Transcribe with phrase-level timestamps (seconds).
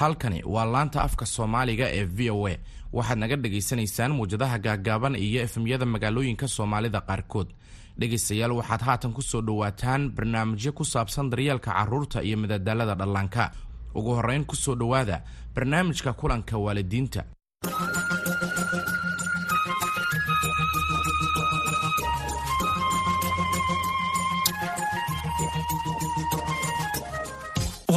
[0.00, 2.54] halkani waa laanta afka soomaaliga ee v o a.
[2.92, 7.48] Waxaad naga dhagaysanaysaan muwjadaha gaagaaban iyo efemyada magaalooyinka soomaalida qaarkood.
[7.98, 13.50] Dhegaystayaal waxaad haatan ku soo dhowaataan barnaamijyo ku saabsan daryeelka carruurta iyo madadaalada dhallaanka.
[13.94, 15.22] Ugu horrayn ku soo dhowaada
[15.54, 17.24] barnaamijka kulanka waalidiinta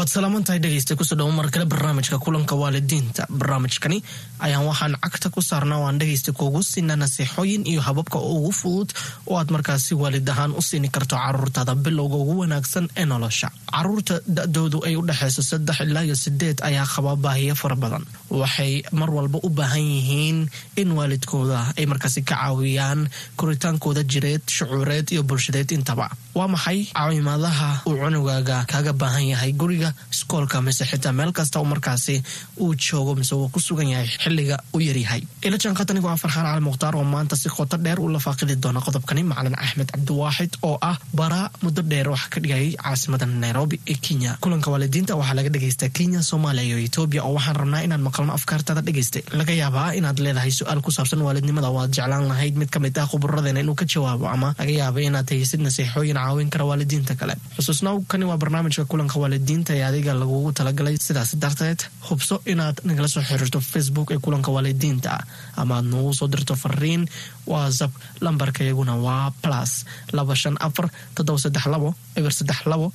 [0.04, 4.04] waad salaamantahay dhegeysta ku soo dhawo mar kale barnaamijka kulanka waalidiinta barnaamijkani
[4.44, 8.92] ayaan waxaan cagta ku saarnaa waan dhegeysta kuugu siinaa naseexooyin iyo hababka ugu fudud
[9.32, 14.20] oo aad markaasi waalid ahaan u siini karto caruurtaada bilowga ugu wanaagsan ee nolosha carruurta
[14.28, 19.10] da-doodu ay u dhexayso saddex ilaa iyo sideed ayaa qaba baahiyo fara badan waxay mar
[19.18, 20.40] walba u baahan yihiin
[20.76, 23.08] in waalidkooda ay markaasi ka caawiyaan
[23.40, 29.90] koritaankooda jireed shucuureed iyo bulshadeed intaba waa maxay caawimaadaha uu cunugaaga kaaga baahan yahay guriga
[30.14, 32.16] iskoolka mise xitaa meel kasta oo markaasi
[32.64, 36.64] uu joogo mise uu ku sugan yahay xilliga u yaryahay ila jaanqatanigu waa farxaan cali
[36.68, 39.22] mukhtaar oo maanta si qoto dheer u lafaaqidi doona qodobkani.
[39.24, 44.32] Macalin axmed cabdiwaaxid oo ah bara muddo dheer wax ka dhigayay caasimada nairobi ee kenya.
[44.42, 48.82] Kulanka waalidiinta waxaa laga dhagaystaa kenya soomaaliya iyo etoobiya oo waxaan rabnaa inaan maqalno afkaartaada
[48.88, 51.70] dhagaystay laga yaabaa inaad leedahay su'aal ku saabsan waalidnimada.
[51.78, 55.30] Waad jeclaan lahayd mid ka mid ah khuburadeena inuu ka jawaabo ama laga yaaba inaad
[55.34, 57.36] haysid naseexooyin caawin kara waalidiinta kale.
[57.58, 61.80] Xusuusnaw kani waa barnaamijka kulanka waalidiinta ee adiga lagugu talagalay sidaas darteed
[62.10, 65.14] hubso inaad nagala soo xiriirto facebook ee kulanka waalidiinta.
[65.62, 67.04] Ama aad noogu soo dirto fariin
[67.52, 67.92] whatsapp
[68.26, 69.72] lambarka iyaguna waa plus
[70.18, 72.88] laba shan afar toddoba saddex labo eber saddex labo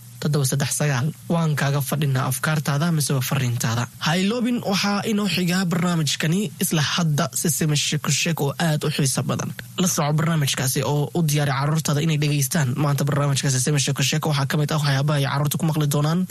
[1.35, 3.87] waan kaaga fadhinaa afkaartaada miseba fariintaada.
[4.07, 9.51] Hayloobin waxaa inoo xigaa barnaamijkani isla hadda sisima sheekosheek oo aad u xiiso badan.
[9.79, 14.57] La soco barnaamijkaasi oo u diyaari caruurtaada inay dhegaystaan maanta barnaamijka sisima sheekosheek waxaa ka
[14.61, 16.27] mid ah waxyaabaha ay carruurta ku maqli doonaan.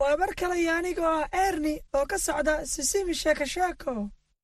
[0.00, 3.92] Waa mar kalaya anigoo erni oo ka socda sisimi sheekosheeko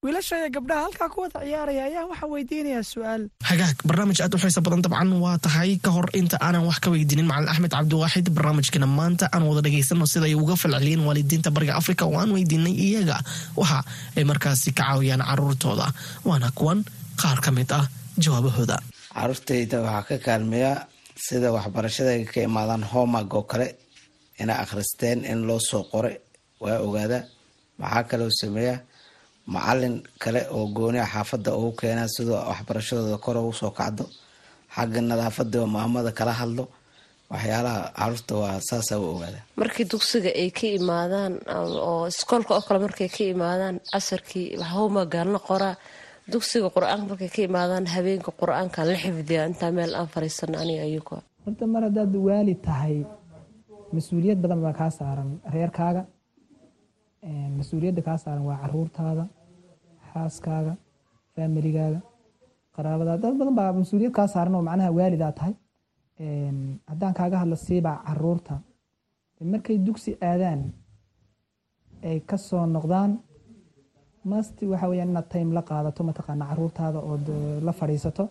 [0.07, 3.23] wiilasha iyo gabdhaha halkaa ku wada ciyaaraya ayaa waxaa weydiinayaa su'aal.
[3.51, 6.89] Hagaag barnaamij aad u xiisa badan dabcan waa tahay ka hor inta aanan wax ka
[6.95, 7.27] weydiinin.
[7.27, 12.07] Macalin axmed cabdiwaaxid barnaamijkana maanta aan wada dhegaysano sida ay uga falceliyeen waalidiinta bariga afrika
[12.07, 13.19] oo aan weydiinay iyaga.
[13.59, 13.79] Waxa
[14.17, 15.87] ay markaasi ka caawiyaan caruurtooda
[16.29, 16.79] waana kuwan
[17.21, 17.85] qaar ka mid ah
[18.23, 18.77] jawaabahooda.
[19.17, 20.73] Caruurtayda waxaa ka kaalmeeya
[21.27, 23.69] sida waxbarashada ay ka imaadaan homag oo kale
[24.39, 26.13] inay akhristeen in loo soo qore
[26.63, 27.19] waa ogaada.
[27.81, 28.77] Maxaa kaloo sameeya
[29.55, 34.05] macalin kale oo gooniha xaafadda ugu keena sidoo waxbarashadooda kor ugu soo kacdo
[34.75, 36.65] xagga nadaafada oo maamada kala hadlo
[37.33, 41.33] waxyaalaha carruurta waa saasa u ogaada markii dugsiga ay ka imaadaan
[41.91, 45.75] oo iskoolka oo kale markay ka imaadaan casarkii howmagaan la qoraa
[46.33, 51.17] dugsiga qur'aanka markay ka imaadaan habeenka qur'aanka la xifdiya intaa meel aan fariisano aniga ayugo
[51.45, 52.97] horta mar haddaad waali tahay
[53.97, 56.03] mas'uuliyad badan baa kaa saaran reerkaaga.
[57.59, 59.25] Mas'uuliyadda kaa saaran waa caruurtaada
[60.17, 60.73] xaaskaaga
[61.37, 62.01] faamiligaaga
[62.77, 65.55] qaraabadaada dad badan baa mas'uuliyad kaa saaran oo macnaha waalidaa tahay.
[66.91, 68.55] Haddaan kaaga hadla siibaa carruurta.
[69.53, 70.61] Markay dugsi aadaan
[72.09, 73.11] ay ka soo noqdaan
[74.25, 77.27] masti waxa weyaan inaad time la qaadato mataqaana caruurtaada ood
[77.67, 78.25] la fadhiisato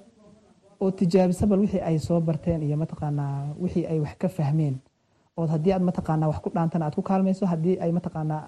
[0.81, 4.75] oo tijaabisa bal wixii ay soo barteen iyo mataqaanaa wixii ay wax ka fahmeen.
[5.38, 8.44] Ood haddii aad mataqaanaa wax ku dhaantana aad ku kaalmayso haddii ay mataqaanaa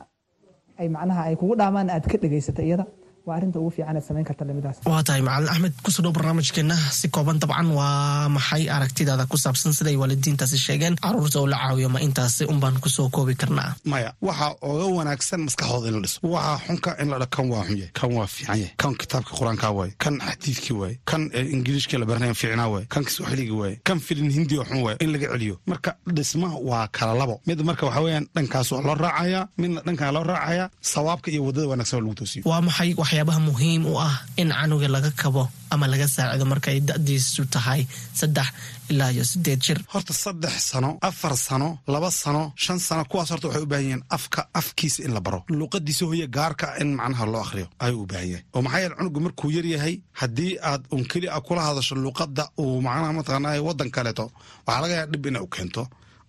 [0.81, 2.85] ay macnaha ay kugu dhaamaan aad ka dhegaysata iyada
[3.27, 6.13] waa arrinta ugu fiican aad samayn karta lamidaas waa tahay macalin axmed ku soo dhow
[6.17, 7.67] barnaamijkeena si kooban dabcan.
[7.77, 10.95] Waa maxay aragtidaada ku saabsan siday waalidiintaasi sheegeen?
[11.03, 13.75] Caruurta oo la caawiyo ma intaasi unbaan ku soo koobi karnaa?
[13.91, 16.19] Maya waxa oga wanaagsan maskaxdooda in la dhiso.
[16.23, 19.67] Waxa xunka in la kan waa xun yahay kan waa fiican yahay kan kitaabka qur'aanka
[19.77, 21.21] waaye kan xadiidkii waaye kan
[21.55, 25.09] ingiliishka la baranaya fiicnaa waaye kan kiswaxiligi waaye kan filin hindi oo xun waaye in
[25.13, 25.55] laga celiyo.
[25.71, 27.35] Marka dhismaha waa kala labo.
[27.47, 31.67] Mid marka waxa weeyaan dhankaas waa loo raacaya midna dhankan loo raacaya sawaabka iyo waddada
[31.71, 32.41] wanaagsan oo lagu toosiyo.
[32.49, 37.45] Waa maxay waxyaabaha muhiim u ah in canuga laga kabo ama laga saacido markay da-diisu
[37.53, 37.81] tahay
[38.19, 38.47] saddex
[38.89, 39.79] ilaa iyo sideed jir.
[39.93, 44.03] Horta saddex sano afar sano laba sano shan sano kuwaas horta waxay u baahan yihiin
[44.09, 45.39] afka afkiisa in la baro.
[45.49, 48.43] Luuqadiisa hoye gaarka in macnaha loo akhriyo ayuu u baahan yahay.
[48.55, 52.43] Oo maxaa yeele cunugu markuu yar yahay haddii aad un keli a kula hadasho luuqadda
[52.61, 54.25] uu macnaha mataqaanaa waddan kaleeto
[54.67, 55.83] waxaa laga yaaba dhib ina u keento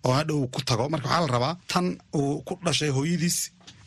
[0.05, 0.83] oo hadha ku tago.
[0.93, 1.85] Marka waxaa la rabaa tan
[2.19, 3.37] uu ku dhashay hooyadiis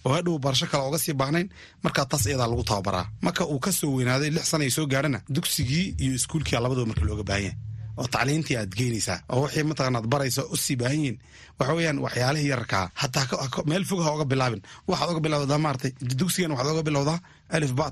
[0.06, 1.48] oo hadhow barasho kale oga sii baahnayn
[1.84, 3.06] markaa taas iyadaa lagu tababaraa.
[3.24, 7.24] Marka uu ka soo weynaaday lix sana soo gaarhana dugsigii iyo iskuulkii labadaba marka looga
[7.28, 7.56] baahan yahay.
[7.98, 11.18] Oo tacliintii aad geynaysaa oo wixii mataqana ad baraysa u sii baahan yihiin.
[11.58, 13.24] Waxa weeyaan waxyaalihii yararkaa hataa
[13.70, 14.62] meel fog ha oga bilaabin.
[14.88, 17.18] Waxaad oga bilawdaa maaragtay dugsigan waxaad oga bilowdaa
[17.54, 17.84] alif ba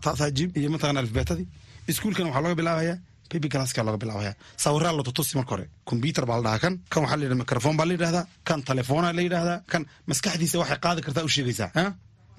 [0.61, 1.47] iyo mataqana alif beetadii
[1.91, 2.97] iskuulkan waxaa looga bilaabayaa
[3.31, 4.33] baby glasska looga bilaabaya
[4.65, 7.77] sawiraa la tutusi marka hore combyuter baa la dhahaa kan kan waxaa la yidhahda microphone
[7.81, 8.25] baa la yidhahdaa.
[8.49, 9.59] Kan telefoona la yidhahdaa.
[9.73, 11.71] Kan maskaxdiisa waxay qaadi kartaa u sheegaysaa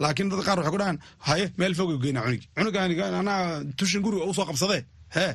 [0.04, 0.98] laakiin dad qaar waxay ku dhahaan
[1.28, 3.40] haye meel fogay geynaa cunigi cunugaan anaa
[3.80, 4.82] tushin guriga u soo qabsadee
[5.16, 5.32] hee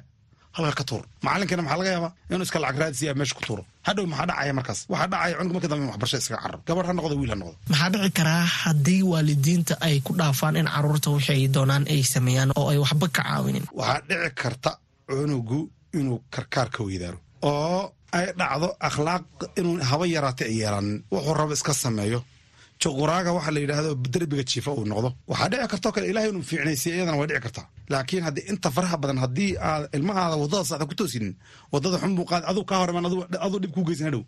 [0.56, 1.02] halka ka tuur.
[1.24, 2.12] Macalinkana maxaa laga yaabaa?
[2.32, 3.62] Inuu iska lacag raadisiya meesha ku tuuro.
[3.86, 4.78] Hadhow maxaa dhacaya markaas?
[4.92, 6.58] Waxaa dhacaya cunug marka dambe in waxbarasho iskaga cararo.
[6.68, 7.56] Gabadh ha noqdo wiil ha noqdo.
[7.72, 12.50] Maxaa dhici karaa haddii waalidiinta ay ku dhaafaan in carruurta wixii ay doonaan ay sameeyaan
[12.60, 13.64] oo ay waxba ka caawinin?
[13.80, 14.70] Waxaa dhici karta
[15.08, 15.58] cunugu
[15.98, 17.18] inuu karkaar ka weydaaro
[17.50, 17.82] oo
[18.16, 19.24] ay dhacdo akhlaaq
[19.60, 22.20] inuu haba yaraata ay yeelanin wuxuu rabo iska sameeyo.
[22.82, 25.08] Juquraaga waxa la yidhaahdo derbiga jiifa uu noqdo.
[25.30, 27.66] Waxaa dhici kartoo kale ilahay inuu fiicnaysiya iyadana way dhici kartaa.
[27.92, 31.32] Laakiin haddii inta faraha badan haddii aad ilmahaada waddada saxda ku toosinin
[31.72, 33.06] waddada xun buu qaad aduu kaa hor imaan
[33.46, 34.24] aduu dhib kuu geysan hadhow.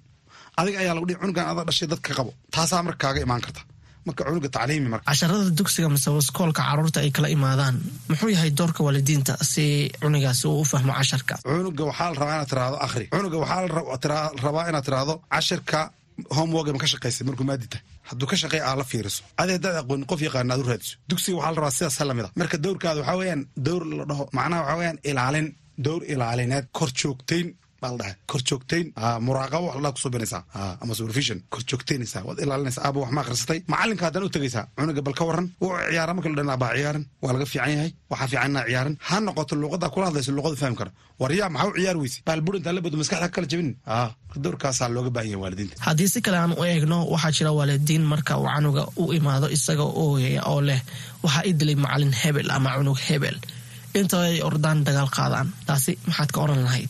[0.60, 2.30] Adiga ayaa lagu dhihi cunugan adaa dhashay dadka qabo.
[2.54, 3.60] Taasaa marka kaaga imaan karta
[4.08, 5.04] marka cunuga tacliimi marka.
[5.10, 7.74] Casharada dugsiga mise waskoolka carruurta ay kala imaadaan
[8.10, 9.64] muxuu yahay doorka waalidiinta si
[10.02, 11.34] cunugaasi uu u fahmo casharka?
[11.48, 13.04] Cunuga waxaa la rabaa inaad tiraahdo akhri.
[13.14, 13.60] Cunuga waxaa
[14.46, 15.80] rabaa inaad tiraahdo cashirka
[16.36, 17.84] homework ma ka shaqaysay markuu maadi tahay.
[18.08, 19.20] Hadduu ka shaqeey aa la fiiriso.
[19.40, 20.94] Adi haddaad aqoonin qof yaqaana aad u raadiso.
[21.10, 24.24] Dugsiga waxaa la rabaa sidaas la mid a marka dowrkaada waxaa weeyaan dowr la dhaho
[24.38, 25.48] macnaha waxaa weeyaan ilaalin.
[25.86, 27.46] Dowr ilaalineed kor joogtayn
[27.82, 28.86] baa la dhahay kor joogtayn
[29.26, 30.42] muraaqabo wax ladhaa ku soo binaysaa
[30.82, 31.38] ama supervision.
[31.52, 35.24] Kor joogtaynaysaa waad ilaalinaysaa aaba wax ma akhrisatay macalinka haddana u tegaysaa cunuga bal ka
[35.28, 37.90] waran wuu ciyaara marka la dhan baa ciyaarin waa laga fiican yahay.
[38.10, 40.90] Waxaa fiican inaa ciyaarin ha noqoto luuqadaa kula hadlayso luuqada fahmi kara
[41.20, 42.18] war yaa maxaa u ciyaar weyse?
[42.28, 43.70] Baal burintaa la bado maskaxda ka kala jabin
[44.44, 45.74] dowrkaasaa looga baahan yahay waalidiinta.
[45.86, 49.84] Haddii si kale aan u eegno waxaa jira waalidiin marka uu canuga u imaado isaga
[50.02, 50.80] ooyaya oo leh
[51.24, 53.36] waxaa i dilay macalin hebel ama cunug hebel.
[53.98, 55.48] Inta ay ordaan dagaal qaadaan.
[55.66, 56.88] Taasi maxaad ka oran lahayd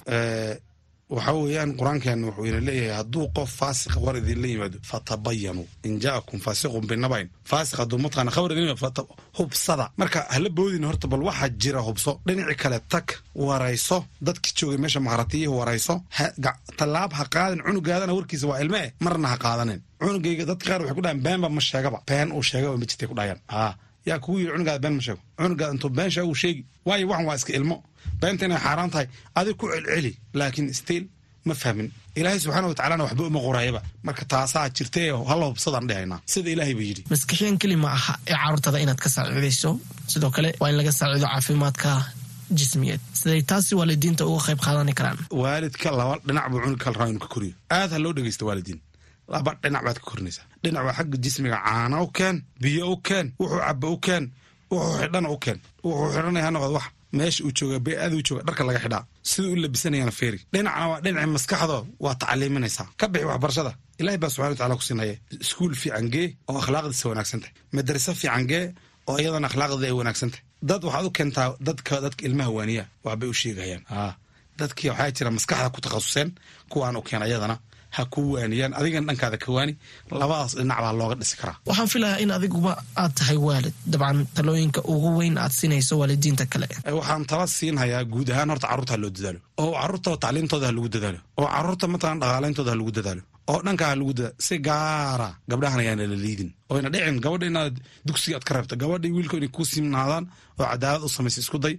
[1.14, 6.38] waxaa weeyaan qur'aankeena wuxuu ina leeyahay hadduu qof faasiq war idinla yimaado fatabayanuu in jaakum
[6.46, 9.02] faasiqun binabayn faasiq hadduu mataqaana khabar idin yimaado
[9.38, 9.86] hubsada.
[10.00, 12.10] Marka hala boodin horta bal waxaa jira hubso.
[12.26, 13.06] Dhinaci kale tag
[13.46, 13.98] warayso.
[14.26, 15.94] Dadki joogay meesha maharatiyihi warayso.
[16.78, 18.78] Tallaab ha qaadin cunugaadana warkiisa waa ilme.
[18.86, 19.80] Eh marna ha qaadanin.
[20.00, 21.98] Cunugayga dadka qaar waxay ku dhahaan beenba ma sheegaba.
[22.08, 23.72] Been uu sheegaba ma jirtay ku dhahayaan haa.
[24.08, 25.20] Yaa kugu yiri cunugaada been ma sheego.
[25.38, 26.62] Cunugaada intuu been sheego uu sheegi.
[26.86, 27.76] Waayo waxan waa iska ilmo
[28.20, 29.06] beenta inay xaaraan tahay
[29.38, 31.04] adig ku celceli laakiin stiil
[31.48, 31.88] ma fahmin
[32.18, 35.00] ilaahay subxaana watacalana waxba uma qorayaba marka taasaa jirta
[35.30, 39.08] halla hubsadaan dhehaynaa sida ilaahay ba yidhi maskixiyan keli ma aha ee caruurtada inaad ka
[39.16, 39.70] saaciidayso
[40.12, 41.90] sidoo kale waa in laga saaciido caafimaadka
[42.58, 47.08] jismiyeed siday taasi waalidiinta uga qayb qaadani karaan waalidka laba dhinac buu cunug kala rabaa
[47.12, 48.80] inuu ka koriyo aad ha loo dhegeysta waalidiin
[49.34, 53.26] laba dhinac baad ka korinaysaa dhinac waa xagga jismiga caana u keen biyo u keen
[53.40, 54.24] wuxuu caba u keen
[54.72, 56.86] wuxuu xidhana u keen wuxuu xidhanaya ha noqdo wax
[57.16, 59.02] meesha uu jooga bee-ada u jooga dharka laga xidhaa.
[59.30, 60.38] Siduu u labisanayana feeri.
[60.52, 62.86] Dhinacna waa dhinaci maskaxdo waa tacliiminaysaa.
[63.00, 63.72] Ka bixi waxbarashada.
[64.00, 65.14] Ilaahay baa subxana watacala ku siinaya
[65.44, 67.54] iskuul fiican gee oo akhlaaqdiisa wanaagsan tahay.
[67.76, 68.64] Madraso fiican gee
[69.08, 70.44] oo iyadana akhlaaqdeeda ay wanaagsan tahay.
[70.68, 73.82] Dad waxaad u keentaa dadka dadka ilmaha waaniya waxbay u sheegayaan.
[74.60, 76.28] Dadkii waxaa jira maskaxda ku takhasuseen
[76.72, 77.56] kuwaan u keena iyadana
[77.96, 78.72] ha ku waaniyaan.
[78.78, 79.72] Adigana dhankaada ka waani
[80.20, 81.56] labadaas dhinac baa looga dhisi karaa.
[81.68, 83.74] Waxaan filayaa in adiguba aad tahay waalid.
[83.92, 86.66] Dabcan talooyinka ugu weyn aad siinayso waalidiinta kale.
[86.98, 89.40] Waxaan tala siinhayaa guud ahaan horta carruurta ha loo dadaalo.
[89.62, 91.18] Oo carruurta tacliimtooda ha lagu dadaalo.
[91.40, 93.22] Oo carruurta matalan dhaqaaleyntooda ha lagu dadaalo.
[93.50, 94.36] Oo dhankaa ha lagu dadaalo.
[94.46, 96.50] Si gaara gabdhahan ayaana la liidin.
[96.72, 97.74] Oyna dhicin gabadha inaad
[98.06, 100.24] dugsiga aad ka reebto gabadha wiilka inay ku simnaadaan
[100.60, 101.74] oo cadaalad u samaysa isku day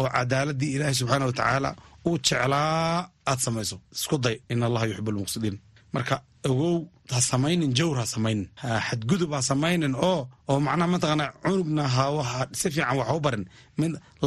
[0.00, 1.70] oo cadaaladii ilaahay subxaana wa tacaala
[2.08, 5.56] uu jeclaa aad samayso isku day in allaha yuxib almuqsidiin
[5.96, 6.16] marka
[6.50, 6.74] ogow
[7.12, 8.46] ha samaynin jawr ha samaynin.
[8.88, 10.20] Xadgudub ha samaynin oo
[10.50, 12.04] oo macnaha mataqaana cunugna ha
[12.60, 13.44] si fiican wax u barin.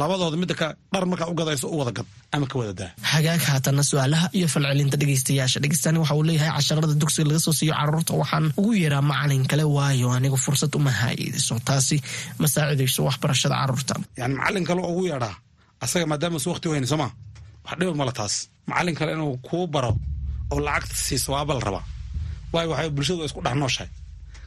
[0.00, 2.90] Labadooda midda ka dhar markaa u gadayso u wada gad ama ka wada daa.
[3.12, 5.58] Hagaag haatana su'aalaha iyo falcelinta dhegeystayaasha.
[5.62, 9.64] Dhegeystaani waxa uu leeyahay casharada dugsiga laga soo siiyo carruurta waxaan ugu yeeraa macalin kale
[9.76, 11.96] waayo anigu fursad uma haayeyso taasi
[12.40, 13.94] ma saacidayso waxbarashada carruurta.
[14.20, 15.34] Yani macalin kale ugu yeedhaa
[15.84, 17.08] asaga maadaama su waqti u hayni sooma
[17.66, 18.34] wax dhiba mala taas.
[18.68, 19.92] Macalin kale inuu kuu baro
[20.52, 21.84] oo lacagta siiso waaba la rabaa
[22.52, 23.90] waayo waxay bulshadu isku dhex nooshahay.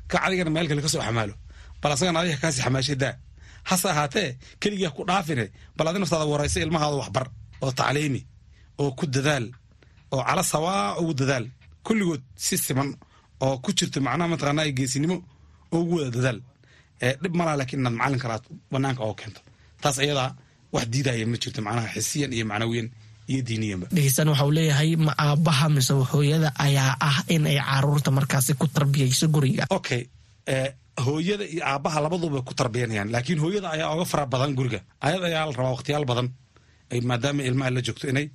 [0.10, 1.34] Ka adigana meel kale ka soo xamaalo
[1.82, 2.98] bal asagana adiga kaasi xamaashay
[3.70, 4.30] hase ahaatee
[4.62, 5.46] keligaa ku dhaafine
[5.78, 7.26] bal adi naftaada waraysa ilmahaada waxbar
[7.64, 8.22] oo tacliimi
[8.82, 9.46] oo ku dadaal
[10.14, 11.46] oo cala sawaa ugu dadaal.
[11.86, 12.90] Kulligood si siman
[13.46, 15.18] oo ku jirto macnaha mataqaanaa geesinimo
[15.74, 16.40] oo ugu wada dadaal.
[17.22, 19.42] Dhib malaa laakiin inaad macalin kale aad banaanka oo keento.
[19.82, 20.30] Taas iyadaa
[20.74, 22.88] wax diidaya ma jirto macnaha xisiyan iyo macnawiyan
[23.32, 28.10] iyo diiniyanba dhegeystaan waxa uu leeyahay ma aabaha mise hooyada ayaa ah in ay carruurta
[28.18, 29.64] markaasi ku tarbiyayso guriga.
[29.78, 30.02] Okay
[31.06, 34.80] hooyada iyo aabaha labaduba ku tarbiyanayaan laakiin hooyada ayaa oga fara badan guriga.
[35.06, 36.28] Ayad ayaa la rabaa waqtiyaal badan
[37.10, 38.28] maadaama ilmaha la joogto inay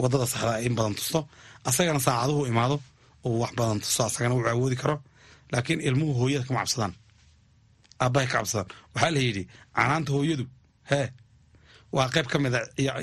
[0.00, 1.18] waddada saxda in badan tusto
[1.68, 2.76] asagana saacaduhu imaado
[3.26, 4.96] uu wax badan tusto asagana wuxuu awoodi karo.
[5.52, 6.92] Laakiin ilmuhu hooyada kama cabsadaan
[8.02, 8.68] aabahay ka cabsadaan.
[8.94, 9.42] Waxaa la yidhi
[9.76, 10.44] canaanta hooyadu
[10.90, 11.06] hee
[11.96, 12.60] waa qayb ka mida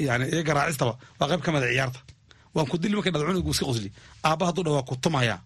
[0.08, 2.00] yani garaacistaba waa qayb ka mida ciyaarta.
[2.56, 3.90] Waan ku dili markay dhada cunugu iska qosli.
[4.28, 5.40] Aaba hadduu dha waa ku tumayaa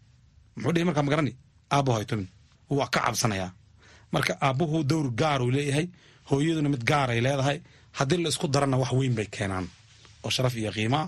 [0.55, 1.33] muxuu dhihi markaa magarani
[1.75, 2.27] aabo hay tumin.
[2.69, 3.49] Waa ka cabsanayaa
[4.13, 5.85] marka aabbuhu dowr gaar uu leeyahay
[6.29, 7.57] hooyaduna mid gaaray leedahay.
[7.97, 9.65] Haddii la isku darana wax weyn bay keenaan.
[10.23, 11.05] Oo sharaf iyo qiimaa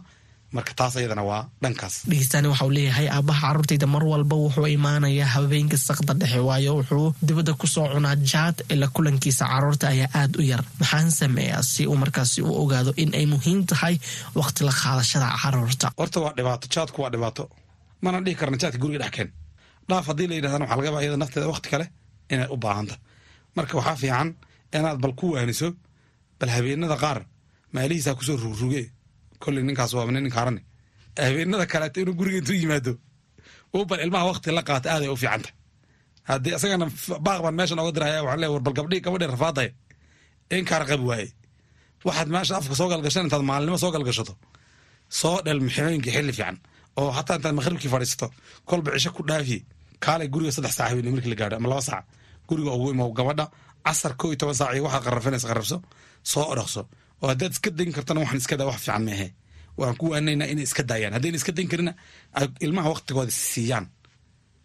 [0.55, 1.95] marka taas ayadana waa dhankaas.
[2.09, 7.07] Dhegeystaani waxa uu leeyahay aabbaha carruurtayda mar walba wuxuu imaanayaa habeenkii sakda dhexe waayo wuxuu
[7.27, 9.45] dibadda ku soo cunaa jaad ila kulankiisa.
[9.51, 13.59] Carruurta ayaa aad u yar maxaan sameeyaa si uu markaasi u ogaado in ay muhiim
[13.71, 13.95] tahay
[14.39, 17.43] waqti la qaadashada carruurta horta waa dhibaato jaadku waa dhibaato.
[18.03, 19.29] Mana dhihi karna jaadka guriga dhexkeen
[19.89, 21.85] dhaaf haddii la yidhahdana waxa laga yaaba iyada nafteeda waqti kale
[22.33, 22.95] inay u baahanta
[23.57, 24.29] marka waxaa fiican
[24.77, 25.67] inaad bal ku waaniso
[26.39, 27.19] bal habeenada qaar
[27.75, 28.83] maalihiisaa ku soo rugruge
[29.43, 30.61] kolley ninkaas waa nin ninkaarane
[31.25, 32.91] habeenada kaleeto inuu guriga intuu yimaado
[33.75, 35.49] uu bal ilmaha waqti la qaata aaday u fiicanta
[36.29, 36.85] haddii isagana
[37.25, 39.69] baaq baan meeshan oga diraya waxaan leeyahay war bal gabdhii gabadhii rafaadaya
[40.55, 41.27] in kaara qabi waaye
[42.07, 44.33] waxaad meesha afka soo galgashan intaad maalinimo soo galgashato
[45.19, 46.57] soo dhel ximooyinkii xilli fiican
[47.01, 48.27] oo hataa intaad maqribkii fadhiisato
[48.69, 49.57] kolba cisho ku dhaafi
[50.03, 52.03] kaalay guriga saddex saac habeen markii la gaadho ama laba saac
[52.49, 53.45] guriga ugu imow gabadha
[53.85, 55.77] casar koo iyo toban saac iyo waxaad qarrafinaysa qarrabso
[56.31, 56.81] soo odhaqso
[57.23, 59.27] oo haddaad iska dayn kartana waxaan iska daa wax fiican meehe
[59.79, 61.13] waan ku waanaynaa inay iska daayaan.
[61.17, 61.91] Haddayna iska dayn karina
[62.65, 63.85] ilmaha waqtigooda siiyaan.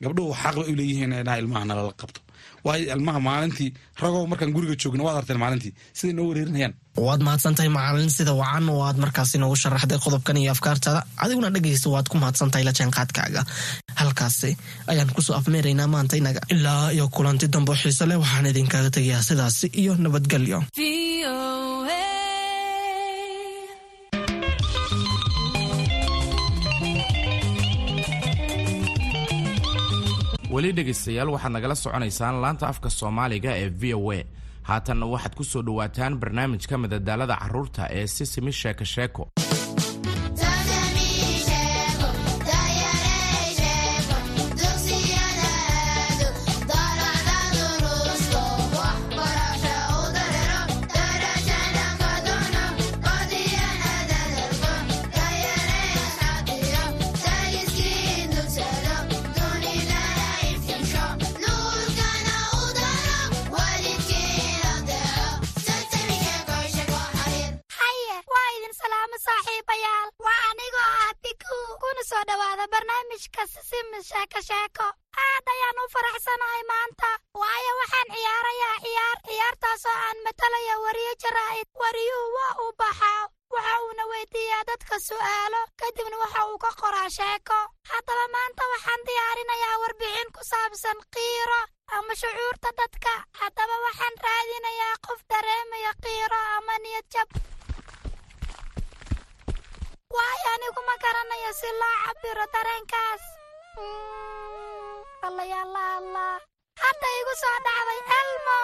[0.03, 2.21] Gabdhuhu xaq bay u leeyihiin inaa ilmaha nalala qabto.
[2.67, 3.71] Waayo ilmaha maalintii
[4.03, 6.75] ragow markaan guriga joogna waad arteen maalintii siday noo wareerinayaan.
[7.07, 11.01] Waad mahadsantahay macalin sida wacan oo aad markaasi noogu sharaxday qodobkan iyo afkaartaada.
[11.25, 13.43] Adiguna dhegaysta waad ku mahadsantahay la jaanqaadkaaga.
[14.01, 14.51] Halkaasi
[14.91, 16.41] ayaan ku soo afmeeraynaa maanta inaga.
[16.55, 20.59] Ilaa iyo kulanti dambo xiise leh waxaan idinkaga tegayaa sidaasi iyo nabadgelyo
[30.59, 34.21] weli dhegaystayaal waxaad nagala soconaysaan laanta afka soomaaliga ee v o a.
[34.69, 39.23] Haatanna waxaad ku soo dhowaataan barnaamijka madadaalada carruurta ee sisimi sheeko sheeko
[105.29, 106.27] allayaalaalla
[106.83, 108.59] hadda igu soo dhacday elmo.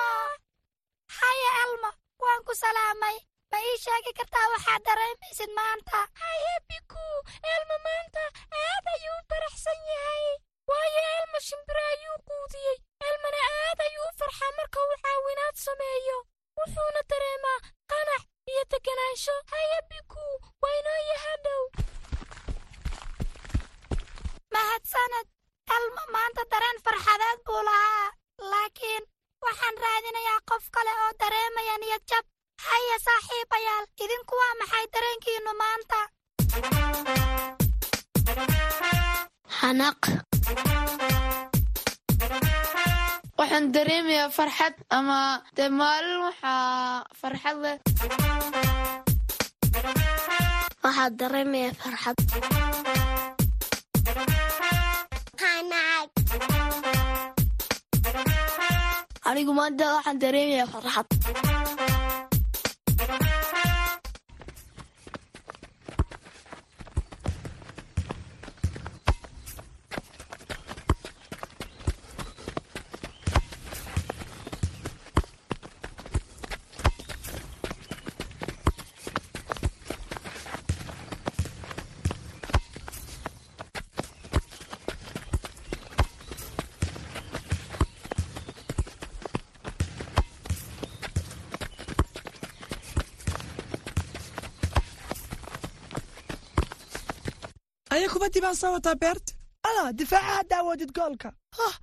[1.18, 1.90] Haya elmo
[2.22, 3.16] waan ku salaamay.
[3.50, 5.98] Ma ii sheegi kartaa waxaad dareemaysid maanta?
[6.22, 7.04] Haye biku
[7.54, 8.22] elmo maanta
[8.62, 10.24] aad ayuu u faraxsan yahay.
[10.70, 12.76] Waayo elmo shimbiro ayuu quudiyey.
[13.08, 16.18] Elmona aad ayuu u farxaa marka uu caawinaad sameeyo.
[16.58, 17.58] Wuxuuna dareemaa
[17.90, 20.24] qanac iyo deganaansho haya biku
[20.62, 21.62] waynooya hadhow
[24.54, 25.28] mahadsaned
[25.76, 28.06] elmo maanta dareen farxadeed buu lahaa
[28.50, 29.02] laakiin
[29.44, 32.24] waxaan raadinayaa qof kale oo dareemaya niyad jab.
[32.68, 35.98] Haya saaxiibayaal idinku waa maxay dareenkiinnu maanta?
[39.58, 40.02] Xanaaq
[43.38, 45.18] waxaan dareemayaa farxad ama
[45.56, 47.76] dee maalin waxaa farxad leh?
[50.84, 52.16] Waxaad dareemayaa farxad
[59.34, 61.06] anigu maanta waxaan dareemayaa farxad
[98.24, 99.32] aya kubaddii baan soo wataa beerta
[99.68, 101.28] ala difaaca hadda awoodid goolka
[101.58, 101.74] hah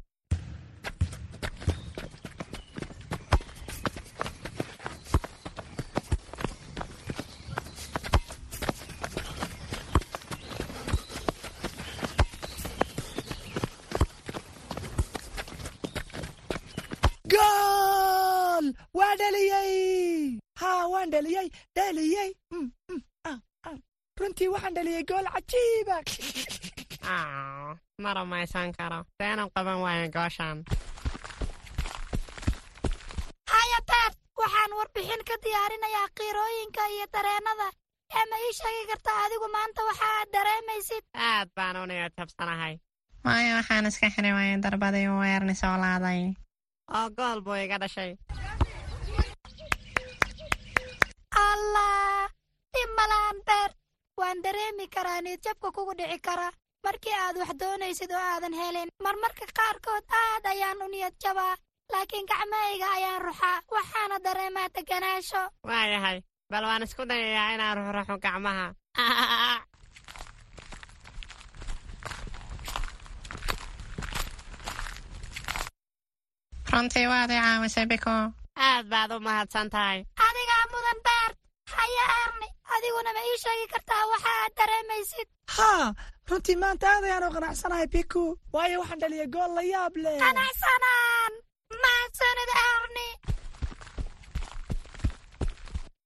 [17.34, 18.66] gool
[18.98, 20.40] waan dheliyey
[21.76, 22.30] dheliyey
[24.92, 25.98] dheliyey gool cajiiba
[28.04, 30.58] ma rumaysan karo seenu qaban waayo gooshan
[33.54, 37.68] haya beer waxaan warbixin ka diyaarinayaa qiirooyinka iyo dareennada
[38.18, 42.74] ee ma ii sheegi kartaa adigu maanta waxa aad dareemaysid aad baan u niyad jabsanahay
[43.26, 46.22] waayo waxaan iska xiri waayay darbadii uu eerni soo laaday
[46.98, 48.12] oo gool buu iga dhashay
[51.48, 52.28] allah
[52.74, 53.72] dhimmalaan beer
[54.22, 56.48] waan dareemi karaa niyadjabka kugu dhici kara
[56.86, 61.56] markii aad wax doonaysid oo aadan helin marmarka qaarkood aad ayaan u niyad jabaa
[61.92, 66.18] laakiin gacmahayga ayaan ruxaa waxaana dareemaa deganaansho waayahay
[66.52, 68.68] bal waan isku dayayaa inaan ruxruxo gacmaha.
[76.72, 78.16] Runtii waad i caawisay biko.
[78.68, 81.32] Aad baad u mahadsan tahay adigaa mudan beer
[81.76, 82.48] haya erni
[82.82, 85.28] adiguna ma ii sheegi kartaa waxa aad dareemaysid.
[85.58, 85.94] Haa
[86.30, 88.24] runtii maanta aad ayaan u qanacsanahay biku
[88.54, 90.18] waayo waxaan dhaliyay gool la yaab leh.
[90.26, 91.34] Qanacsanaan!
[91.84, 93.10] Mahadsanid erni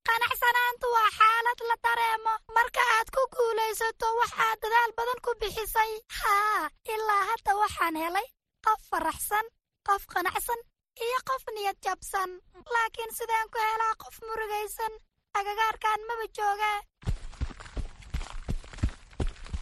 [0.08, 2.34] qanacsanaantu waa xaalad la dareemo.
[2.58, 5.92] Marka aad ku guulaysato wax aad dadaal badan ku bixisay.
[6.20, 6.62] Haa
[6.94, 8.28] ilaa hadda waxaan helay
[8.66, 9.46] qof faraxsan
[9.88, 10.62] qof qanacsan
[11.06, 12.30] iyo qof niyad jabsan.
[12.74, 14.94] Laakiin sidaan ku helaa qof murugaysan
[15.40, 16.72] agagaarkan maba jooga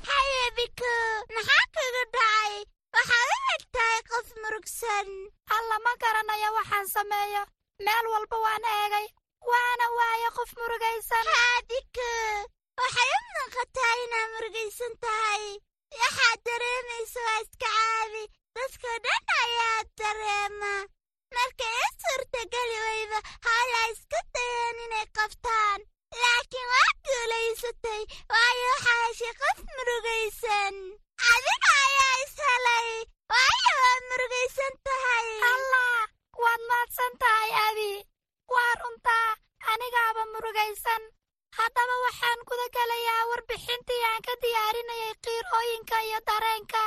[0.09, 0.93] haye biko
[1.35, 2.53] maxaa kaga dhacay
[2.95, 5.07] waxaad u eg tahay qof murugsan.
[5.55, 7.43] Alla ma garanayo waxaan sameeyo.
[7.85, 9.07] Meel walba waan eegay.
[9.49, 11.25] Waana waaye qof murugaysan.
[11.35, 12.09] Haa biko
[12.81, 15.43] waxay u muuqataa inaad murugaysan tahay.
[16.01, 18.23] Waxaad dareemaysa waa iska caabi.
[18.55, 20.73] Dadka dhan ayaa dareema
[21.37, 25.79] marka ii suurtageli weyba hala iska dayeen inay qabtaan
[26.21, 28.01] laakiin waa guulaysatay
[28.33, 30.75] waayo waxaa heshay qof murugaysan
[31.33, 32.89] adiga ayaa is helay
[33.33, 35.99] waayo waad murugaysan tahay allah
[36.43, 37.91] waad mahadsan tahay abi.
[38.53, 39.29] Waa runtaa
[39.73, 41.03] anigaaba murugaysan
[41.57, 46.83] haddaba waxaan guda gelayaa warbixintii aan ka diyaarinayay qiirooyinka iyo dareenka.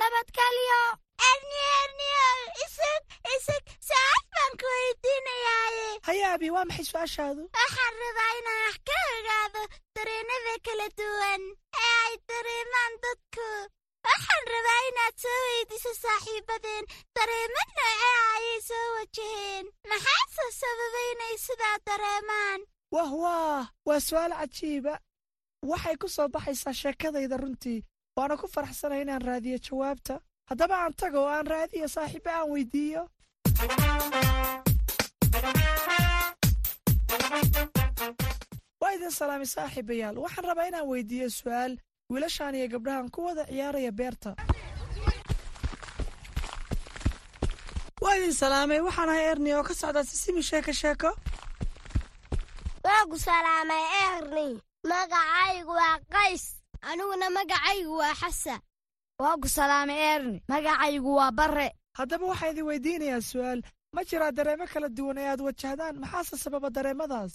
[0.00, 0.80] Nabadgelyo
[1.28, 2.28] erni erniyo
[2.64, 3.02] isag
[3.36, 7.42] isag su'aal baan ku weydiinayaaye haya abi waa maxay su'aashaadu?
[7.58, 9.62] Waxaan rabaa inaan wax ka ogaado
[9.96, 11.42] dareennada kala duwan
[11.82, 13.48] ee ay dareemaan dadku.
[14.08, 16.84] Waxaan rabaa inaad soo weydiiso saaxiibadeen
[17.16, 17.94] dareemo noocee
[18.36, 19.66] ayay soo wajaheen.
[19.90, 22.60] Maxaase sababay inay sidaa dareemaan?
[22.94, 24.94] Wah waah waa su'aal cajiiba
[25.70, 27.80] waxay ku soo baxaysaa sheekadayda runtii.
[28.16, 30.14] Waana ku faraxsanay inaan raadiyo jawaabta
[30.50, 33.02] haddaba aan tago oo aan raadiyo saaxiibo aan weydiiyo.
[38.80, 40.16] Waa idin salaamay saaxiibayaal.
[40.24, 41.72] Waxaan rabaa inaan weydiiyo su'aal.
[42.10, 44.30] Wiilashaan iyo gabdhahan ku wada ciyaaraya beerta.
[48.02, 48.80] Waa idin salaamay.
[48.80, 51.10] Waxaan ahay erni oo ka socda sisimi sheeko sheeko.
[52.84, 54.46] Waa salaamay erni
[54.90, 56.44] magacaygu waa qays.
[56.88, 58.60] Aniguna magacaygu waa xasan
[59.22, 61.68] waa ku salaamay erni magacaygu waa barre.
[61.98, 63.60] Haddaba waxaa idin weydiinayaa su'aal.
[63.94, 67.34] Ma jiraa dareemo kala duwan ee aad wajahdaan maxaase sababa dareemadaas?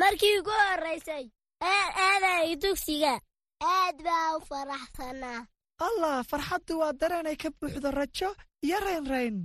[0.00, 1.24] Markii ugu horraysay
[1.70, 3.14] aan aadayay dugsiga.
[3.62, 5.40] Aad baa u faraxsanaa.
[5.86, 8.30] Allah farxaddu waa dareen ay ka buuxdo rajo
[8.66, 9.36] iyo raynrayn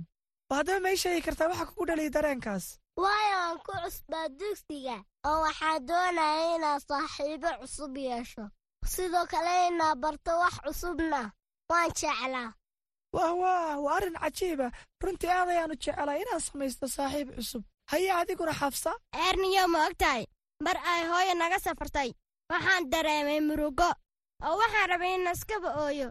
[0.50, 2.64] oo haddaba ma ii sheegi kartaa waxa kugu dhaliyay dareenkaas?
[3.02, 8.44] Waayo aan ku cusbaa dugsiga oo waxaa doonaya inaad saaxiibo cusub yeesho.
[8.86, 11.20] Sidoo kale inaad barto wax cusubna
[11.70, 12.52] waan jeclaa.
[13.14, 14.70] Wah waah waa arrin cajiiba
[15.02, 17.62] runtii aad ayaanu jecelay inaan samaysto saaxiib cusub.
[17.90, 18.92] Haye adiguna xafsa.
[19.24, 20.24] Eerniyo ma og tahay
[20.64, 22.10] mar ay hooyo naga safartay.
[22.50, 23.90] Waxaan dareemay murugo.
[24.44, 26.08] Oo waxaan rabay in naskaba ooyo.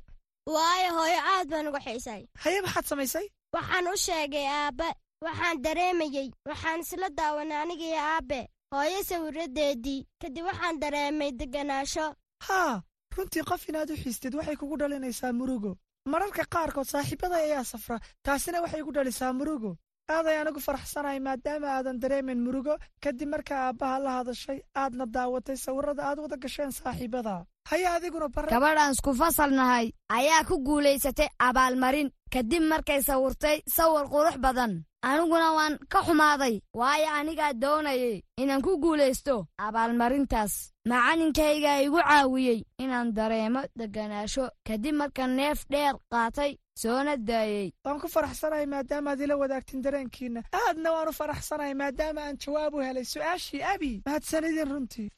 [0.47, 2.21] Waayo hooyo aad baan uga xiisay.
[2.43, 3.27] Haye maxaad samaysay?
[3.53, 4.89] Waxaan u sheegay aabbe.
[5.25, 8.39] Waxaan dareemayey waxaan isla daawanay anigii aabbe.
[8.73, 12.05] Hooyo sawirraddeedii kadib waxaan dareemay deganaansho
[12.47, 12.81] haa
[13.17, 15.71] runtii qof inaad u xiistid waxay kugu dhalinaysaa murugo.
[16.11, 19.71] Mararka qaarkood saaxiibada ayaa safra taasina waxay igu dhalisaa murugo.
[20.13, 22.73] Aad ayaan ugu faraxsanahay maadaama aadan dareemin murugo
[23.03, 27.35] kadib markaa aabbaha la hadashay aadna daawatay sawirrada aad wada gasheen saaxiibada.
[27.71, 29.85] Haya adiguna gabadhaan isku fasal nahay
[30.17, 34.71] ayaa ku guulaysatay abaalmarin kadib markay sawirtay sawir qurux badan
[35.09, 39.35] aniguna waan ka xumaaday waayo anigaa doonayay inaan ku guulaysto
[39.65, 40.53] abaalmarintaas.
[40.89, 47.69] Macallinkaygaa igu caawiyey inaan dareemo deganaansho kadib marka neef dheer qaatay soona daayey.
[47.85, 50.41] Waan ku faraxsanahay maadaamaad ila wadaagtin dareenkiinna.
[50.61, 55.09] Aadna waan u faraxsanahay maadaama aan jawaab u helay su'aashii abi mahadsanidin runtii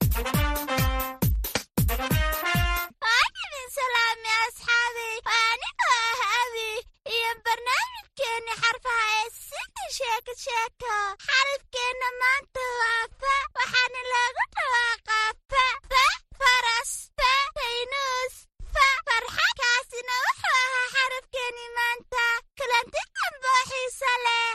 [7.36, 10.92] iyo barnaamijkeenni xarfaha ee sida sheeko sheeko
[11.26, 16.04] xarafkeenna maanta waa fa waxaana loogu dhawaaqaa fa fa
[16.40, 18.34] faras fa faynuus
[18.74, 22.24] fa farxad kaasina wuxuu ahaa xarafkeenni maanta
[22.58, 24.54] kulanti dambe oo xiiso leh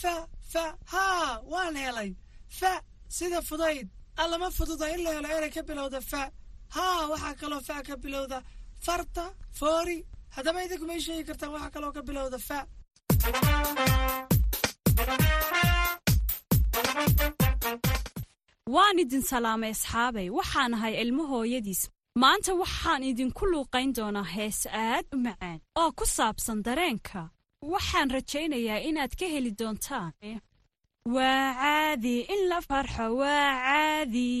[0.00, 0.14] fa
[0.52, 2.10] fa haa waan helay
[2.58, 2.72] fa
[3.18, 3.88] sida fudayd
[4.22, 6.22] allama fududa in la helo erey ka bilowda fa
[6.76, 8.38] haa waxaa kaloo fa ka bilowda
[8.86, 9.24] farta
[9.58, 9.98] foori
[10.36, 12.58] haddaba idinku may sheegi kartaan waxaa kaloo ka bilowda fa.
[18.74, 21.82] Waan idin salaamay asxaabay waxaan ahay ilmo hooyadiis.
[22.22, 27.22] Maanta waxaan idinku luuqayn doonaa hees aad u macaan oo ku saabsan dareenka.
[27.72, 30.10] Waxaan rajaynayaa inaad ka heli doontaan.
[31.14, 34.32] Waa caadi in la farxo waa caadi.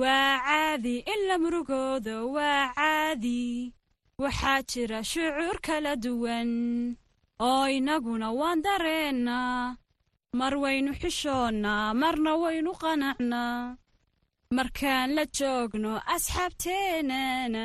[0.00, 3.40] Waa caadi in la murugoodo waa caadi
[4.22, 6.50] waxaa jira shucuur kala duwan
[7.48, 9.76] oo innaguna waan dareennaa
[10.40, 13.76] mar waynu xishoonnaa marna waynu qanacnaa
[14.56, 17.64] markaan la joogno asxaabteennana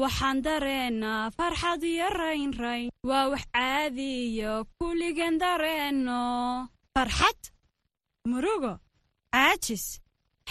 [0.00, 6.20] waxaan dareennaa farxad iyo raynrayn waa wax caadiyo kulligan dareenno.
[6.94, 7.40] Farxad
[8.30, 8.72] murugo
[9.32, 9.86] caajis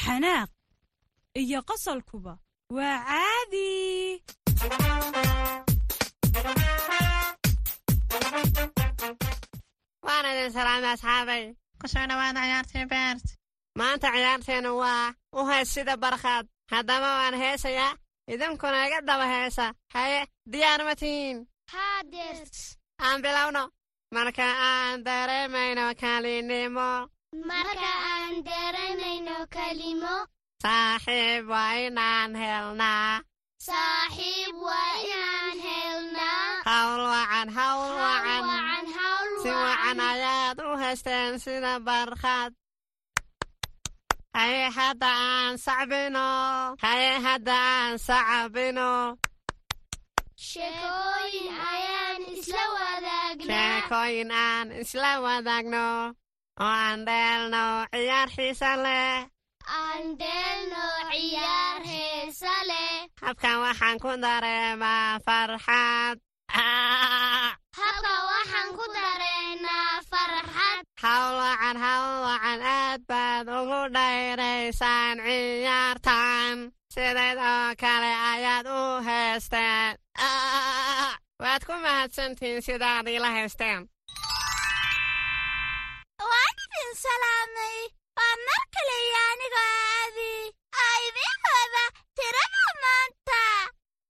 [0.01, 0.49] xanaaq
[1.41, 2.33] iyo qosolkuba.
[2.75, 3.67] Waa caadi
[10.05, 11.43] waan idin salaamay asxaabay
[11.79, 13.25] ku soo dhawaada ciyaartii beert
[13.79, 15.05] maanta ciyaarteennu waa
[15.37, 17.93] u hees sida barkhaad haddaba waan heesayaa
[18.33, 19.65] idinkuna iga daba heesa.
[19.95, 21.37] Haye diyaar ma tihiin?
[23.05, 23.63] Aan bilowno.
[24.15, 26.89] Marka aan dareemayno kalinimo.
[27.49, 30.15] Marka aan dareemayno kelimo
[30.63, 33.21] saaxiib waa inaan helnaa
[33.65, 41.33] saaxiib waa inaan helnaa hawl wacan hawl wacan wacan hawl si wacan ayaad u haysteen
[41.43, 42.51] sida barkhaad
[44.37, 46.27] haye hadda aan sacbino.
[46.85, 48.91] Haye hadda aan sacbino.
[50.49, 52.63] Sheekooyin ayaan isla
[54.45, 55.87] aan isla wadaagno.
[56.61, 59.17] Oo aan dheelno ciyaar xiisa leh.
[59.79, 66.17] Aan dheelno ciyaar heesa leh habkan waxaan ku dareemaa farxad.
[67.77, 70.82] Habka waxaan ku dareennaa farxad.
[71.03, 76.56] Hawl wacan hawl wacan aad baad ugu dhayraysaan ciyaartan.
[76.93, 79.93] Sidayd oo kale ayaad u haysteen.
[81.43, 83.82] Waad ku mahadsantihiin sidaad iila haysteen.
[86.30, 87.77] Waan idin salaamay
[88.17, 89.75] waa mar kale iyo anigoo
[91.58, 91.84] wada
[92.17, 92.46] tirada maanta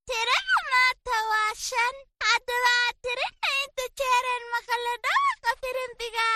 [0.09, 1.95] tirada maanta waa shan
[2.27, 6.27] haddaba aad tirina inta jeereen maqale dhawaqa firimbiga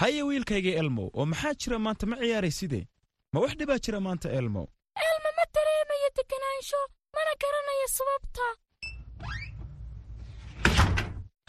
[0.00, 2.06] haye wiilkayga elmow oo maxaa jira maanta?
[2.06, 2.80] Ma ciyaarayside
[3.32, 4.66] ma wax dhibaa jira maanta elmow
[5.08, 6.80] elma ma dareemayo deganaansho
[7.14, 8.46] mana garanayo sababta.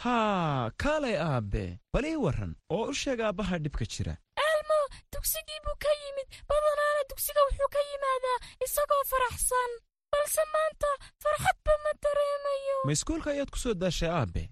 [0.04, 4.14] Haa kaalay aabbe bal ii warran oo u sheeg aabbaha dhibka jira.
[4.48, 4.78] Elmo
[5.12, 6.28] dugsigii buu ka yimid.
[6.48, 9.70] Badanaana dugsiga wuxuu ka yimaadaa isagoo faraxsan.
[10.12, 10.90] Balse maanta
[11.22, 12.76] farxadba ma dareemayo.
[12.86, 14.42] Ma iskuulka ayaad ku soo daashay aabbe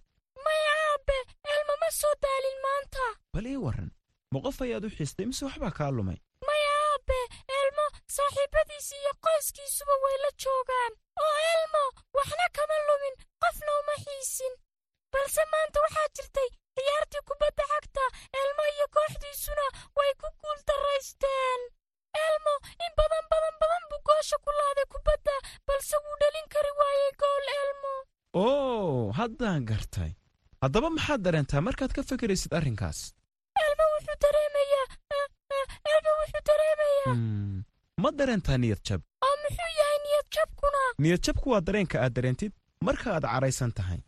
[3.39, 3.91] bal ii warran.
[4.35, 6.19] Ma qof ayaad u xiistay mise waxbaa kaa lumay?
[6.49, 7.19] Maya aabbe
[7.61, 7.85] elmo
[8.17, 10.93] saaxiibbadiisi iyo qoyskiisuba way la joogaan.
[11.25, 11.85] Oo elmo
[12.19, 14.55] waxna kama lumin qofna uma xiisin.
[15.13, 18.05] Balse maanta waxaa jirtay ciyaartii kubadda cagta.
[18.41, 19.67] Elmo iyo kooxdiisuna
[19.99, 21.61] way ku guul darraysteen
[22.27, 25.35] elmo in badan badan badan buu goosha ku laaday kubadda
[25.69, 27.95] balse wuu dhalin kari waayey gool elmo.
[28.43, 30.11] Oo haddaan gartay.
[30.63, 33.01] Haddaba maxaad dareentaa markaad ka fekeraysid arrinkaas
[38.03, 39.01] ma dareentaa niyad jab?
[39.27, 40.81] Oo muxuu yahay niyad jabkuna?
[41.03, 42.53] Niyad jabku waa dareenka aad dareentid.
[42.87, 44.01] Marka aad cadhaysan tahay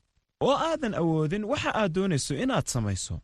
[0.44, 3.14] oo aadan awoodin waxa aad doonayso inaad samayso.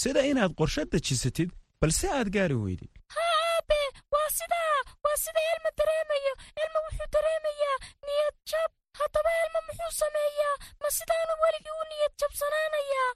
[0.00, 3.80] Sida inaad qorshe dejisatid balse aad gaari weydid haa aabe!
[4.12, 6.32] Waa sidaa waa sida elmo dareemayo.
[6.62, 8.70] Elmo wuxuu dareemayaa niyad jab.
[8.98, 10.54] Haddaba elmo muxuu sameeyaa?
[10.82, 13.10] Ma sidaanu weligii u niyad jabsanaanayaa?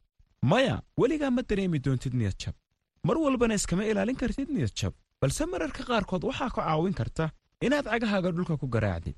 [0.51, 2.55] Maya weligaa ma dareemi doontid niyad jab.
[3.07, 7.24] Mar walbana iskama ilaalin kartid niyad jab balse mararka qaarkood waxaa ku caawin karta
[7.66, 9.16] inaad cagahaaga dhulka ku garaacdid.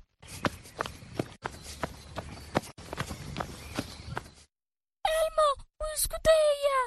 [5.15, 5.47] Elmo
[5.79, 6.85] wuu isku dayayaa.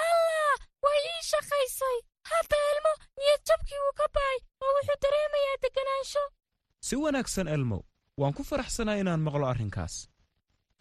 [0.00, 1.96] Allah way ii shaqaysay.
[2.30, 6.22] Hadda elmo niyad jabkii wuu ka bahay oo wuxuu dareemayaa degganaansho
[6.86, 7.82] si wanaagsan elmow
[8.20, 9.94] waan ku faraxsanaa inaan maqlo arrinkaas.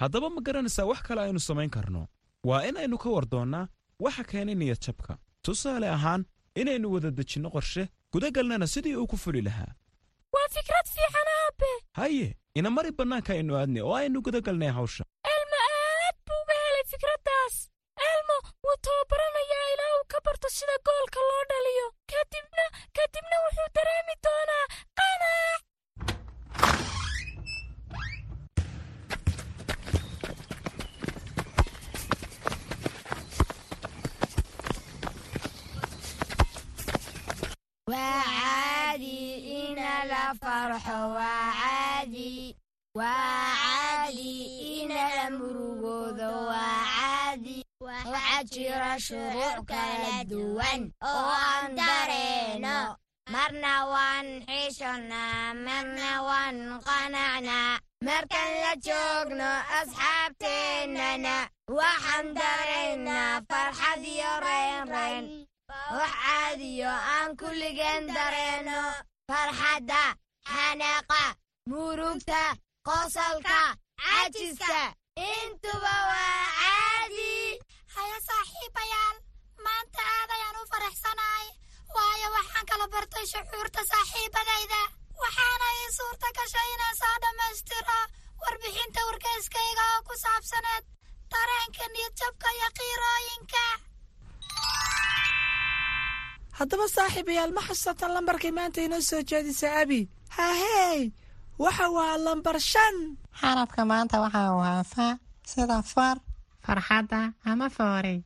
[0.02, 2.02] Haddaba ma garanaysaa wax kale aynu samayn karno.
[2.48, 3.70] Waa inaynu ka war doonnaa
[4.06, 5.14] waxa keenay niyad jabka.
[5.46, 6.22] Tusaale ahaan
[6.62, 9.72] inaynu wada dejinno qorshe gudagalnana sidii uu ku fuli lahaa.
[10.34, 11.72] Waa fikrad fiican aabe.
[12.00, 15.04] Haye ina mari bannaanka aynu aadnay oo aynu gudagalnay hawsha.
[15.34, 17.56] Elmo aad buu uga helay fikraddaas
[18.10, 20.76] elmo wuu tababaranayaa ilaa uu ka barto sida
[49.08, 52.78] shuruuc kala duwan oo aan dareeno
[53.34, 61.36] marna waan xishonnaa marna waan qanacnaa markaan la joogno asxaabteennana
[61.80, 65.26] waxaan dareennaa farxad iyo reynrayn
[65.98, 68.80] wax caadiyo aan kulligeen dareenno
[69.30, 70.04] farxadda
[70.52, 71.24] xanaaqa
[71.72, 72.44] murugta
[72.88, 73.60] qosolka
[74.04, 74.80] cajiska
[75.32, 76.44] intuba waa
[96.60, 100.00] haddaba saaxiibayaal ma xasuusataan lambarkay maanta inoo soo jeedisa abi
[100.38, 101.00] hahey
[101.64, 102.96] waxa waa lambar shan.
[103.40, 105.08] Xarafka maanta waxaa waa fa
[105.52, 106.18] sida far
[106.66, 108.18] farxadda ama foorey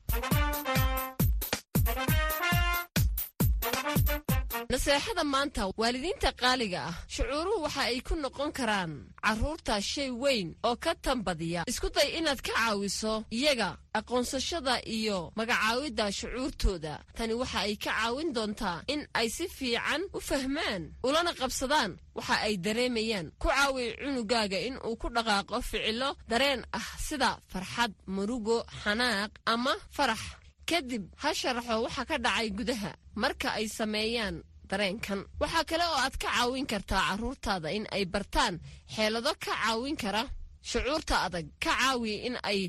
[4.82, 10.76] naseexada maanta waalidiinta qaaliga ah shucuuruhu waxa ay ku noqon karaan carruurta shay weyn oo
[10.76, 11.63] ka tanbadiya.
[11.70, 16.98] Isku day inaad ka caawiso iyaga aqoonsashada iyo magacaawidda shucuurtooda.
[17.13, 22.41] Tani waxa ay ka caawin doontaa in ay si fiican u fahmaan ulana qabsadaan waxa
[22.41, 23.30] ay dareemayaan.
[23.38, 29.78] Ku caawi cunugaaga in uu ku dhaqaaqo ficilo dareen ah sida farxad murugo xanaaq ama
[29.94, 30.41] farax.
[30.65, 32.91] Kadib ha sharaxo waxa ka dhacay gudaha.
[33.13, 35.19] Marka ay sameeyaan dareenkan.
[35.41, 38.55] Waxaa kale oo aad ka caawin kartaa carruurtaada in ay bartaan
[38.95, 40.23] xeelado ka caawin kara
[40.69, 42.60] shucuurta adag ka caawi in ay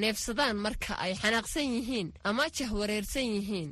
[0.00, 3.70] neefsadaan marka ay xanaaqsan yihiin ama jahwareersan yihiin.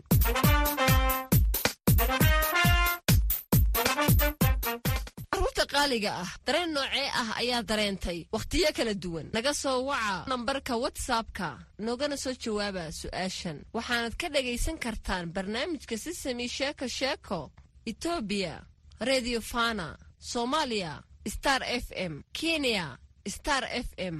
[5.32, 9.26] Carruurta qaaliga ah dareen noocee ah ayaa dareentay wakhtiyo kala duwan.
[9.34, 11.48] Naga soo waca nambarka watsapka
[11.84, 13.58] noogana soo jawaaba su'aashan.
[13.76, 17.40] Waxaanad ka dhagaysan kartaan barnaamijka sisami sheeko sheeko
[17.90, 18.54] etoobiya
[19.00, 19.86] redio fana
[20.18, 22.96] soomaaliya star f m kenya
[23.28, 24.16] star f m.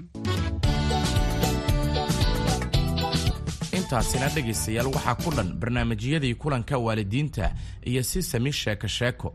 [3.78, 7.54] Intaasina dhegaystayaal waxaa ku dhan barnaamijyadii kulanka waalidiinta
[7.90, 9.28] iyo sisami sheeko sheeko